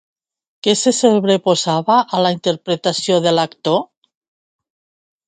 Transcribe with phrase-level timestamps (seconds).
[0.67, 3.79] Què se sobreposava a la interpretació de l'actor?